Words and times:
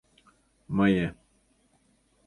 Мые... 0.77 1.05